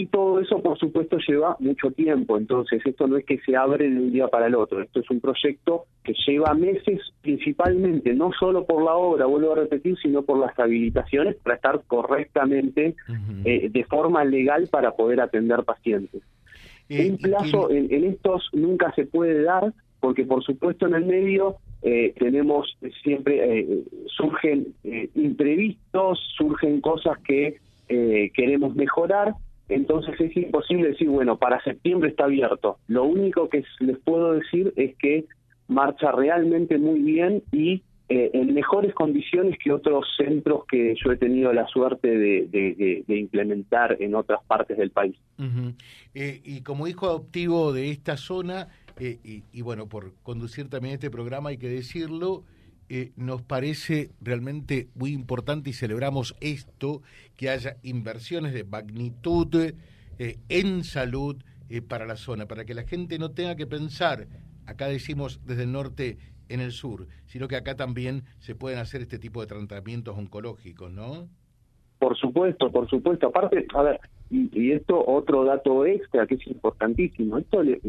y 0.00 0.06
todo 0.06 0.40
eso, 0.40 0.62
por 0.62 0.78
supuesto, 0.78 1.18
lleva 1.28 1.56
mucho 1.60 1.90
tiempo. 1.90 2.38
Entonces, 2.38 2.80
esto 2.84 3.06
no 3.06 3.18
es 3.18 3.24
que 3.26 3.38
se 3.40 3.54
abre 3.54 3.88
de 3.88 3.96
un 3.96 4.12
día 4.12 4.28
para 4.28 4.46
el 4.46 4.54
otro. 4.54 4.80
Esto 4.80 5.00
es 5.00 5.10
un 5.10 5.20
proyecto 5.20 5.84
que 6.02 6.14
lleva 6.26 6.54
meses, 6.54 7.00
principalmente, 7.20 8.14
no 8.14 8.30
solo 8.32 8.64
por 8.64 8.82
la 8.82 8.94
obra, 8.94 9.26
vuelvo 9.26 9.52
a 9.52 9.56
repetir, 9.56 9.98
sino 10.00 10.22
por 10.22 10.38
las 10.38 10.58
habilitaciones 10.58 11.36
para 11.36 11.56
estar 11.56 11.82
correctamente, 11.86 12.94
eh, 13.44 13.68
de 13.70 13.84
forma 13.84 14.24
legal, 14.24 14.68
para 14.70 14.92
poder 14.92 15.20
atender 15.20 15.64
pacientes. 15.64 16.22
Eh, 16.88 17.10
un 17.10 17.18
plazo 17.18 17.70
en, 17.70 18.04
estos 18.04 18.48
nunca 18.52 18.92
se 18.94 19.04
puede 19.04 19.42
dar, 19.42 19.72
porque, 20.00 20.24
por 20.24 20.42
supuesto, 20.42 20.86
en 20.86 20.94
el 20.94 21.04
medio 21.04 21.56
eh, 21.82 22.14
tenemos 22.18 22.76
siempre, 23.02 23.66
surgen 24.16 24.74
imprevistos, 25.14 26.18
surgen 26.36 26.80
cosas 26.80 27.18
que 27.18 27.58
queremos 27.88 28.74
mejorar 28.76 29.34
entonces 29.70 30.20
es 30.20 30.36
imposible 30.36 30.88
decir, 30.88 31.08
bueno, 31.08 31.38
para 31.38 31.62
septiembre 31.62 32.10
está 32.10 32.24
abierto. 32.24 32.78
Lo 32.88 33.04
único 33.04 33.48
que 33.48 33.64
les 33.78 33.98
puedo 33.98 34.32
decir 34.32 34.72
es 34.76 34.96
que 34.96 35.26
marcha 35.68 36.10
realmente 36.10 36.76
muy 36.76 37.00
bien 37.00 37.44
y 37.52 37.82
eh, 38.08 38.30
en 38.34 38.52
mejores 38.52 38.92
condiciones 38.92 39.56
que 39.62 39.70
otros 39.70 40.04
centros 40.16 40.64
que 40.66 40.96
yo 41.02 41.12
he 41.12 41.16
tenido 41.16 41.52
la 41.52 41.68
suerte 41.68 42.08
de, 42.08 43.04
implementar 43.06 43.96
en 44.00 44.16
otras 44.16 44.40
partes 44.44 44.76
del 44.76 44.90
país. 44.90 45.16
Eh, 46.14 46.40
y 46.44 46.62
como 46.62 46.88
hijo 46.88 47.06
adoptivo 47.06 47.72
de 47.72 47.92
esta 47.92 48.16
zona, 48.16 48.66
eh, 49.00 49.18
y, 49.24 49.42
y, 49.52 49.62
bueno, 49.62 49.88
por 49.88 50.14
conducir 50.22 50.68
también 50.68 50.94
este 50.94 51.10
programa 51.10 51.50
hay 51.50 51.58
que 51.58 51.68
decirlo, 51.68 52.44
eh, 52.92 53.12
nos 53.14 53.40
parece 53.40 54.10
realmente 54.20 54.88
muy 54.96 55.12
importante 55.12 55.70
y 55.70 55.72
celebramos 55.72 56.34
esto, 56.40 57.02
que 57.36 57.48
haya 57.48 57.76
inversiones 57.84 58.52
de 58.52 58.64
magnitud 58.64 59.74
eh, 60.18 60.38
en 60.48 60.82
salud 60.82 61.36
eh, 61.68 61.82
para 61.82 62.04
la 62.04 62.16
zona, 62.16 62.46
para 62.46 62.64
que 62.64 62.74
la 62.74 62.82
gente 62.82 63.16
no 63.20 63.30
tenga 63.30 63.54
que 63.54 63.68
pensar, 63.68 64.26
acá 64.66 64.88
decimos 64.88 65.40
desde 65.46 65.62
el 65.62 65.72
norte 65.72 66.18
en 66.48 66.58
el 66.58 66.72
sur, 66.72 67.06
sino 67.26 67.46
que 67.46 67.54
acá 67.54 67.76
también 67.76 68.24
se 68.40 68.56
pueden 68.56 68.80
hacer 68.80 69.02
este 69.02 69.20
tipo 69.20 69.40
de 69.40 69.46
tratamientos 69.46 70.18
oncológicos, 70.18 70.90
¿no? 70.90 71.28
Por 72.00 72.16
supuesto, 72.18 72.72
por 72.72 72.90
supuesto. 72.90 73.28
Aparte, 73.28 73.68
a 73.72 73.82
ver, 73.82 74.00
y, 74.30 74.72
esto 74.72 75.04
otro 75.04 75.44
dato 75.44 75.84
extra 75.84 76.26
que 76.26 76.36
es 76.36 76.46
importantísimo, 76.46 77.38
esto 77.38 77.62
es, 77.62 77.80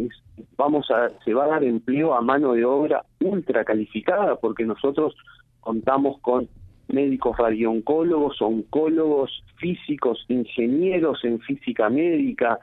vamos 0.57 0.89
a, 0.89 1.09
se 1.23 1.33
va 1.33 1.45
a 1.45 1.49
dar 1.49 1.63
empleo 1.63 2.13
a 2.13 2.21
mano 2.21 2.53
de 2.53 2.65
obra 2.65 3.05
ultra 3.19 3.63
calificada 3.63 4.35
porque 4.37 4.65
nosotros 4.65 5.15
contamos 5.59 6.19
con 6.21 6.49
médicos 6.87 7.37
radiooncólogos, 7.37 8.41
oncólogos, 8.41 9.43
físicos, 9.57 10.25
ingenieros 10.27 11.23
en 11.23 11.39
física 11.39 11.89
médica, 11.89 12.59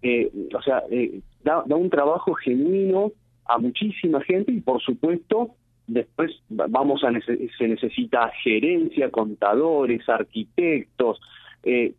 eh, 0.00 0.30
o 0.54 0.62
sea, 0.62 0.82
eh, 0.90 1.20
da, 1.44 1.62
da 1.66 1.76
un 1.76 1.90
trabajo 1.90 2.34
genuino 2.34 3.12
a 3.44 3.58
muchísima 3.58 4.20
gente 4.22 4.52
y 4.52 4.60
por 4.60 4.80
supuesto 4.80 5.54
después 5.86 6.30
vamos 6.48 7.04
a 7.04 7.12
se 7.58 7.68
necesita 7.68 8.30
gerencia, 8.42 9.10
contadores, 9.10 10.08
arquitectos, 10.08 11.20
eh, 11.64 11.94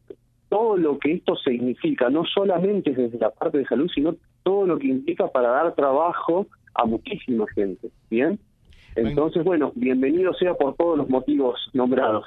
todo 0.53 0.77
lo 0.77 0.99
que 0.99 1.13
esto 1.13 1.35
significa, 1.35 2.11
no 2.11 2.25
solamente 2.25 2.91
desde 2.91 3.17
la 3.17 3.31
parte 3.31 3.57
de 3.57 3.65
salud, 3.65 3.89
sino 3.89 4.15
todo 4.43 4.67
lo 4.67 4.77
que 4.77 4.85
implica 4.85 5.27
para 5.27 5.49
dar 5.49 5.73
trabajo 5.73 6.45
a 6.75 6.85
muchísima 6.85 7.45
gente. 7.55 7.89
¿Bien? 8.07 8.39
Entonces, 8.95 9.43
bueno, 9.43 9.71
bienvenido 9.73 10.31
sea 10.35 10.53
por 10.53 10.75
todos 10.75 10.95
los 10.95 11.09
motivos 11.09 11.59
nombrados. 11.73 12.25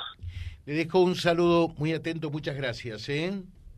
Le 0.64 0.73
dejo 0.75 1.02
un 1.02 1.14
saludo 1.14 1.68
muy 1.78 1.92
atento, 1.92 2.33
muchas 2.33 2.56
gracias. 2.56 3.09
¿eh? 3.09 3.30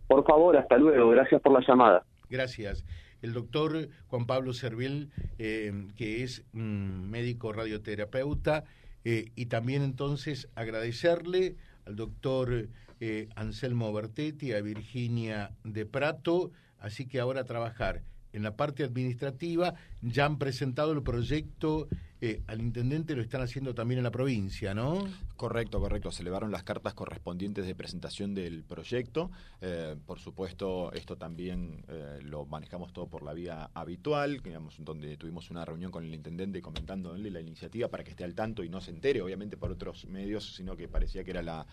Por 0.06 0.24
favor, 0.24 0.56
hasta 0.56 0.78
luego, 0.78 1.10
gracias 1.10 1.42
por 1.42 1.52
la 1.52 1.60
llamada. 1.68 2.02
Gracias. 2.30 2.86
El 3.20 3.34
doctor 3.34 3.90
Juan 4.06 4.24
Pablo 4.24 4.54
Servil, 4.54 5.10
eh, 5.38 5.74
que 5.94 6.22
es 6.22 6.46
médico 6.54 7.52
radioterapeuta, 7.52 8.64
eh, 9.04 9.26
y 9.36 9.46
también 9.46 9.82
entonces 9.82 10.48
agradecerle 10.54 11.56
al 11.88 11.96
doctor 11.96 12.68
eh, 13.00 13.28
Anselmo 13.34 13.92
Bertetti, 13.92 14.52
a 14.52 14.60
Virginia 14.60 15.50
de 15.64 15.86
Prato, 15.86 16.52
así 16.78 17.06
que 17.06 17.18
ahora 17.18 17.44
trabajar 17.44 18.02
en 18.32 18.42
la 18.42 18.56
parte 18.56 18.84
administrativa, 18.84 19.74
ya 20.02 20.26
han 20.26 20.38
presentado 20.38 20.92
el 20.92 21.02
proyecto 21.02 21.88
eh, 22.20 22.42
al 22.48 22.60
intendente, 22.60 23.14
lo 23.14 23.22
están 23.22 23.42
haciendo 23.42 23.74
también 23.74 23.98
en 23.98 24.04
la 24.04 24.10
provincia, 24.10 24.74
¿no? 24.74 25.06
Correcto, 25.36 25.78
correcto. 25.78 26.10
Se 26.10 26.22
elevaron 26.22 26.50
las 26.50 26.64
cartas 26.64 26.92
correspondientes 26.92 27.64
de 27.64 27.76
presentación 27.76 28.34
del 28.34 28.64
proyecto. 28.64 29.30
Eh, 29.60 29.94
por 30.04 30.18
supuesto, 30.18 30.92
esto 30.94 31.16
también 31.16 31.84
eh, 31.86 32.18
lo 32.22 32.44
manejamos 32.44 32.92
todo 32.92 33.06
por 33.06 33.22
la 33.22 33.34
vía 33.34 33.70
habitual, 33.72 34.42
digamos, 34.42 34.74
donde 34.78 35.16
tuvimos 35.16 35.48
una 35.52 35.64
reunión 35.64 35.92
con 35.92 36.04
el 36.04 36.12
intendente 36.12 36.60
comentándole 36.60 37.30
la 37.30 37.40
iniciativa 37.40 37.86
para 37.86 38.02
que 38.02 38.10
esté 38.10 38.24
al 38.24 38.34
tanto 38.34 38.64
y 38.64 38.68
no 38.68 38.80
se 38.80 38.90
entere, 38.90 39.22
obviamente 39.22 39.56
por 39.56 39.70
otros 39.70 40.06
medios, 40.06 40.56
sino 40.56 40.76
que 40.76 40.88
parecía 40.88 41.22
que 41.22 41.30
era 41.30 41.42
la, 41.42 41.66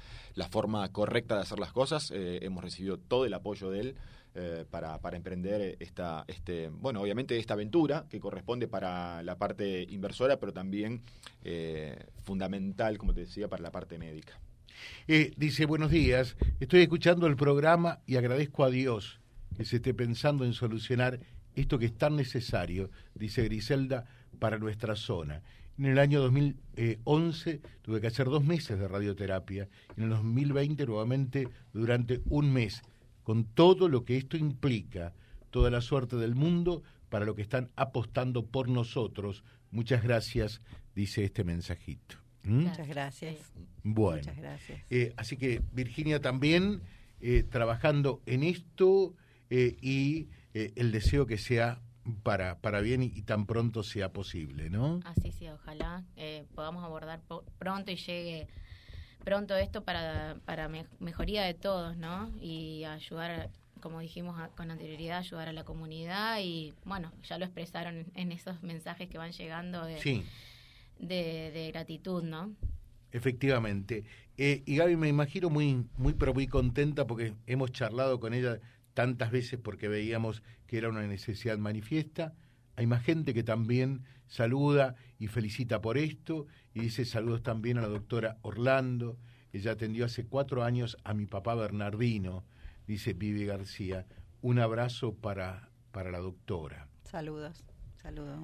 forma 0.52 0.88
correcta 0.92 1.36
de 1.36 1.42
hacer 1.42 1.58
las 1.58 1.74
cosas. 1.74 2.12
hemos 2.14 2.64
recibido 2.64 2.98
todo 3.00 3.26
el 3.26 3.34
apoyo 3.34 3.72
de 3.72 3.80
él. 3.80 3.96
Para, 4.70 5.00
para, 5.00 5.16
emprender 5.16 5.78
esta, 5.80 6.26
este, 6.28 6.68
bueno, 6.68 7.00
obviamente 7.00 7.38
esta 7.38 7.54
aventura 7.54 8.06
que 8.10 8.20
corresponde 8.20 8.68
para 8.68 9.24
la 9.24 9.38
parte 9.38 9.88
inversora, 9.90 10.35
pero 10.40 10.54
también 10.54 11.02
eh, 11.44 11.98
fundamental, 12.24 12.98
como 12.98 13.14
te 13.14 13.22
decía, 13.22 13.48
para 13.48 13.64
la 13.64 13.72
parte 13.72 13.98
médica. 13.98 14.40
Eh, 15.08 15.32
dice, 15.38 15.66
buenos 15.66 15.92
días, 15.92 16.36
estoy 16.60 16.82
escuchando 16.82 17.28
el 17.28 17.36
programa 17.36 18.00
y 18.06 18.18
agradezco 18.18 18.64
a 18.64 18.70
Dios 18.70 19.20
que 19.56 19.66
se 19.66 19.78
esté 19.78 19.94
pensando 19.94 20.44
en 20.46 20.54
solucionar 20.54 21.20
esto 21.56 21.80
que 21.80 21.86
es 21.86 21.98
tan 21.98 22.16
necesario, 22.16 22.90
dice 23.14 23.44
Griselda, 23.44 24.06
para 24.40 24.60
nuestra 24.60 24.96
zona. 24.96 25.42
En 25.78 25.86
el 25.86 26.00
año 26.00 26.22
2011 26.22 27.62
tuve 27.82 28.02
que 28.02 28.08
hacer 28.08 28.28
dos 28.28 28.44
meses 28.44 28.80
de 28.80 28.88
radioterapia, 28.88 29.68
en 29.96 30.04
el 30.04 30.10
2020 30.10 30.86
nuevamente 30.86 31.50
durante 31.74 32.22
un 32.30 32.52
mes 32.52 32.82
con 33.24 33.44
todo 33.44 33.90
lo 33.90 34.06
que 34.06 34.18
esto 34.18 34.38
implica, 34.38 35.14
toda 35.50 35.72
la 35.72 35.82
suerte 35.82 36.16
del 36.16 36.36
mundo 36.36 36.84
para 37.10 37.26
lo 37.26 37.36
que 37.36 37.42
están 37.42 37.72
apostando 37.76 38.46
por 38.46 38.70
nosotros. 38.70 39.44
Muchas 39.76 40.02
gracias, 40.04 40.62
dice 40.96 41.26
este 41.26 41.44
mensajito. 41.44 42.16
¿Mm? 42.44 42.68
Muchas 42.68 42.88
gracias. 42.88 43.36
Bueno, 43.84 44.20
Muchas 44.20 44.38
gracias. 44.38 44.82
Eh, 44.90 45.14
así 45.18 45.36
que 45.36 45.62
Virginia 45.74 46.22
también 46.22 46.82
eh, 47.20 47.44
trabajando 47.44 48.22
en 48.26 48.44
esto 48.44 49.16
eh, 49.50 49.76
y 49.82 50.30
el 50.54 50.94
deseo 50.94 51.26
que 51.26 51.38
sea 51.38 51.82
para, 52.24 52.60
para 52.62 52.80
bien 52.80 53.04
y, 53.04 53.22
tan 53.24 53.46
pronto 53.46 53.84
sea 53.84 54.14
posible, 54.14 54.70
¿no? 54.70 55.02
Así 55.04 55.34
sí, 55.34 55.50
ojalá 55.50 56.06
podamos 56.54 56.86
abordar 56.86 57.20
pronto 57.58 57.92
y 57.92 57.98
llegue 57.98 58.48
pronto 59.26 59.58
esto 59.58 59.84
para, 59.84 60.38
para 60.46 60.70
mejoría 61.00 61.44
de 61.44 61.56
todos, 61.56 61.98
¿no? 61.98 62.32
Y 62.40 62.86
ayudar, 62.86 63.50
como 63.86 64.00
dijimos 64.00 64.36
con 64.56 64.72
anterioridad, 64.72 65.20
ayudar 65.20 65.50
a 65.50 65.54
la 65.54 65.64
comunidad 65.64 66.40
y, 66.42 66.74
bueno, 66.86 67.12
ya 67.22 67.38
lo 67.38 67.46
expresaron 67.46 68.08
en 68.16 68.32
esos 68.32 68.64
mensajes 68.64 69.08
que 69.08 69.20
van 69.20 69.32
llegando 69.32 69.86
de, 69.86 70.24
de, 70.98 71.70
gratitud, 71.72 72.24
¿no? 72.24 72.56
Efectivamente. 73.12 74.04
Eh, 74.38 74.64
y 74.66 74.78
Gaby 74.78 74.96
me 74.96 75.08
imagino 75.08 75.52
muy, 75.52 75.86
muy, 75.98 76.14
pero 76.14 76.34
muy 76.34 76.48
contenta 76.48 77.06
porque 77.06 77.36
hemos 77.46 77.74
charlado 77.74 78.20
con 78.20 78.34
ella 78.34 78.60
tantas 78.96 79.30
veces 79.30 79.60
porque 79.60 79.88
veíamos 79.88 80.42
que 80.66 80.80
era 80.80 80.90
una 80.90 81.06
necesidad 81.06 81.60
manifiesta. 81.60 82.34
Hay 82.78 82.88
más 82.88 83.04
gente 83.04 83.36
que 83.36 83.44
también 83.44 84.02
saluda 84.26 84.96
y 85.20 85.28
felicita 85.28 85.80
por 85.80 86.00
esto 86.00 86.48
y 86.74 86.80
dice 86.80 87.06
saludos 87.06 87.44
también 87.44 87.78
a 87.78 87.82
la 87.82 87.90
doctora 87.90 88.40
Orlando. 88.42 89.20
Ella 89.54 89.74
atendió 89.74 90.06
hace 90.06 90.26
cuatro 90.26 90.64
años 90.64 90.98
a 91.04 91.14
mi 91.14 91.28
papá 91.28 91.54
Bernardino, 91.54 92.46
dice 92.88 93.14
Vivi 93.14 93.46
García. 93.46 94.06
Un 94.42 94.60
abrazo 94.60 95.14
para, 95.14 95.70
para 95.92 96.12
la 96.12 96.20
doctora. 96.20 96.88
Saludos, 97.04 97.64
saludos. 98.02 98.40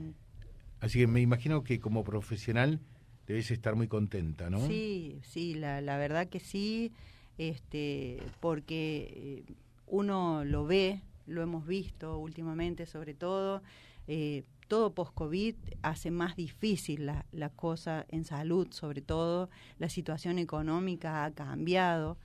Así 0.79 0.99
que 0.99 1.07
me 1.07 1.21
imagino 1.21 1.63
que 1.63 1.79
como 1.79 2.03
profesional 2.03 2.79
debes 3.27 3.51
estar 3.51 3.75
muy 3.75 3.87
contenta, 3.87 4.49
¿no? 4.49 4.65
Sí, 4.67 5.19
sí, 5.23 5.53
la, 5.53 5.79
la 5.81 5.97
verdad 5.97 6.27
que 6.27 6.39
sí, 6.39 6.91
este, 7.37 8.21
porque 8.39 9.45
eh, 9.47 9.53
uno 9.87 10.43
lo 10.43 10.65
ve, 10.65 11.01
lo 11.27 11.41
hemos 11.41 11.67
visto 11.67 12.17
últimamente 12.17 12.85
sobre 12.85 13.13
todo, 13.13 13.61
eh, 14.07 14.43
todo 14.67 14.93
post-COVID 14.93 15.55
hace 15.81 16.11
más 16.11 16.35
difícil 16.35 17.05
la, 17.05 17.25
la, 17.31 17.49
cosa 17.49 18.05
en 18.09 18.25
salud, 18.25 18.67
sobre 18.71 19.01
todo 19.01 19.49
la 19.77 19.89
situación 19.89 20.39
económica 20.39 21.25
ha 21.25 21.31
cambiado 21.31 22.17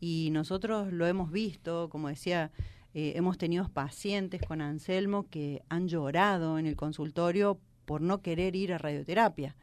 y 0.00 0.30
nosotros 0.32 0.92
lo 0.92 1.06
hemos 1.06 1.30
visto, 1.30 1.88
como 1.90 2.08
decía, 2.08 2.50
eh, 2.94 3.12
hemos 3.16 3.38
tenido 3.38 3.68
pacientes 3.68 4.40
con 4.42 4.60
Anselmo 4.60 5.28
que 5.28 5.62
han 5.68 5.88
llorado 5.88 6.58
en 6.58 6.66
el 6.66 6.74
consultorio 6.74 7.60
por 7.84 8.00
no 8.00 8.22
querer 8.22 8.56
ir 8.56 8.72
a 8.72 8.78
radioterapia. 8.78 9.54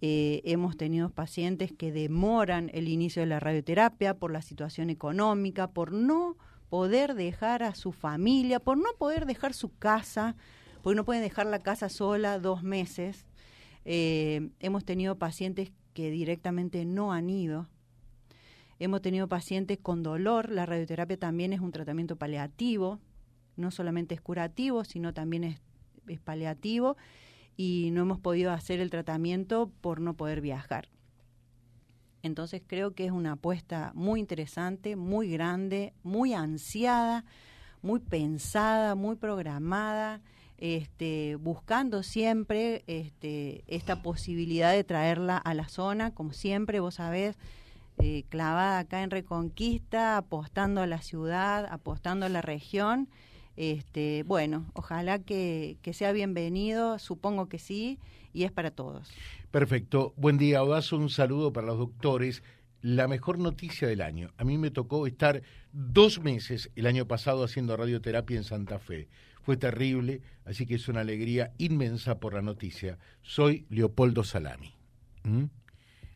Eh, 0.00 0.42
hemos 0.44 0.76
tenido 0.76 1.10
pacientes 1.10 1.72
que 1.72 1.90
demoran 1.90 2.70
el 2.74 2.88
inicio 2.88 3.22
de 3.22 3.26
la 3.26 3.40
radioterapia 3.40 4.14
por 4.14 4.30
la 4.30 4.42
situación 4.42 4.90
económica, 4.90 5.70
por 5.70 5.92
no 5.92 6.36
poder 6.68 7.14
dejar 7.14 7.62
a 7.62 7.74
su 7.74 7.92
familia, 7.92 8.60
por 8.60 8.76
no 8.76 8.90
poder 8.98 9.26
dejar 9.26 9.54
su 9.54 9.74
casa, 9.76 10.36
porque 10.82 10.96
no 10.96 11.04
pueden 11.04 11.22
dejar 11.22 11.46
la 11.46 11.60
casa 11.60 11.88
sola 11.88 12.38
dos 12.38 12.62
meses. 12.62 13.26
Eh, 13.84 14.50
hemos 14.60 14.84
tenido 14.84 15.16
pacientes 15.16 15.72
que 15.94 16.10
directamente 16.10 16.84
no 16.84 17.12
han 17.12 17.30
ido. 17.30 17.68
Hemos 18.78 19.02
tenido 19.02 19.28
pacientes 19.28 19.78
con 19.78 20.02
dolor. 20.02 20.50
La 20.50 20.66
radioterapia 20.66 21.18
también 21.18 21.52
es 21.52 21.60
un 21.60 21.72
tratamiento 21.72 22.16
paliativo. 22.16 23.00
No 23.56 23.70
solamente 23.70 24.14
es 24.14 24.20
curativo, 24.20 24.84
sino 24.84 25.14
también 25.14 25.44
es, 25.44 25.60
paliativo. 26.20 26.96
Y 27.56 27.90
no 27.92 28.02
hemos 28.02 28.20
podido 28.20 28.52
hacer 28.52 28.80
el 28.80 28.90
tratamiento 28.90 29.70
por 29.80 30.00
no 30.00 30.14
poder 30.14 30.40
viajar. 30.40 30.88
Entonces 32.22 32.62
creo 32.66 32.92
que 32.94 33.06
es 33.06 33.12
una 33.12 33.32
apuesta 33.32 33.92
muy 33.94 34.20
interesante, 34.20 34.96
muy 34.96 35.30
grande, 35.30 35.94
muy 36.02 36.34
ansiada, 36.34 37.24
muy 37.82 38.00
pensada, 38.00 38.94
muy 38.94 39.16
programada 39.16 40.20
este, 40.58 41.36
buscando 41.36 42.02
siempre 42.02 42.82
este, 42.86 43.64
esta 43.66 44.02
posibilidad 44.02 44.72
de 44.72 44.84
traerla 44.84 45.36
a 45.36 45.54
la 45.54 45.68
zona, 45.68 46.14
como 46.14 46.32
siempre, 46.32 46.80
vos 46.80 46.94
sabés, 46.94 47.36
eh, 47.98 48.24
clavada 48.28 48.78
acá 48.78 49.02
en 49.02 49.10
Reconquista, 49.10 50.16
apostando 50.16 50.80
a 50.80 50.86
la 50.86 51.02
ciudad, 51.02 51.66
apostando 51.70 52.26
a 52.26 52.28
la 52.28 52.42
región. 52.42 53.08
Este, 53.56 54.22
bueno, 54.24 54.66
ojalá 54.74 55.18
que, 55.18 55.78
que 55.82 55.92
sea 55.92 56.12
bienvenido, 56.12 56.98
supongo 56.98 57.48
que 57.48 57.58
sí, 57.58 57.98
y 58.32 58.44
es 58.44 58.52
para 58.52 58.70
todos. 58.70 59.10
Perfecto. 59.50 60.12
Buen 60.16 60.36
día, 60.36 60.58
Audaz. 60.58 60.92
Un 60.92 61.08
saludo 61.08 61.52
para 61.52 61.68
los 61.68 61.78
doctores. 61.78 62.42
La 62.82 63.08
mejor 63.08 63.38
noticia 63.38 63.88
del 63.88 64.02
año. 64.02 64.30
A 64.36 64.44
mí 64.44 64.58
me 64.58 64.70
tocó 64.70 65.06
estar 65.06 65.42
dos 65.72 66.20
meses 66.20 66.70
el 66.76 66.86
año 66.86 67.06
pasado 67.06 67.42
haciendo 67.44 67.76
radioterapia 67.76 68.36
en 68.36 68.44
Santa 68.44 68.78
Fe 68.78 69.08
fue 69.46 69.56
terrible, 69.56 70.22
así 70.44 70.66
que 70.66 70.74
es 70.74 70.88
una 70.88 71.02
alegría 71.02 71.52
inmensa 71.56 72.18
por 72.18 72.34
la 72.34 72.42
noticia. 72.42 72.98
Soy 73.22 73.64
Leopoldo 73.70 74.24
Salami. 74.24 74.74
¿Mm? 75.22 75.44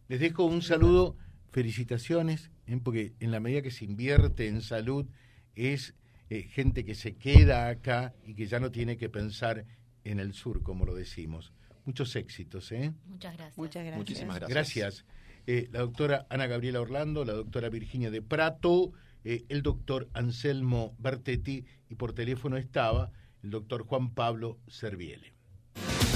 Les 0.08 0.18
dejo 0.18 0.46
un 0.46 0.62
saludo, 0.62 1.14
felicitaciones, 1.50 2.50
¿eh? 2.66 2.78
porque 2.82 3.14
en 3.20 3.30
la 3.30 3.40
medida 3.40 3.62
que 3.62 3.70
se 3.70 3.84
invierte 3.84 4.48
en 4.48 4.62
salud 4.62 5.06
es 5.54 5.94
eh, 6.28 6.42
gente 6.42 6.84
que 6.84 6.94
se 6.94 7.16
queda 7.16 7.68
acá 7.68 8.14
y 8.24 8.34
que 8.34 8.46
ya 8.46 8.60
no 8.60 8.70
tiene 8.70 8.96
que 8.96 9.08
pensar 9.08 9.66
en 10.04 10.20
el 10.20 10.32
sur, 10.32 10.62
como 10.62 10.84
lo 10.84 10.94
decimos. 10.94 11.52
Muchos 11.84 12.14
éxitos, 12.14 12.70
¿eh? 12.72 12.92
Muchas 13.06 13.36
gracias. 13.36 13.58
Muchas 13.58 13.82
gracias. 13.82 13.98
Muchísimas 13.98 14.36
gracias. 14.38 14.54
Gracias. 14.54 15.04
Eh, 15.46 15.68
la 15.72 15.80
doctora 15.80 16.26
Ana 16.30 16.46
Gabriela 16.46 16.80
Orlando, 16.80 17.24
la 17.24 17.32
doctora 17.32 17.68
Virginia 17.68 18.10
de 18.10 18.22
Prato, 18.22 18.92
el 19.22 19.62
doctor 19.62 20.08
Anselmo 20.14 20.94
Bertetti 20.98 21.66
y 21.90 21.94
por 21.96 22.14
teléfono 22.14 22.56
estaba 22.56 23.12
el 23.42 23.50
doctor 23.50 23.82
Juan 23.84 24.14
Pablo 24.14 24.58
Serviele. 24.66 25.34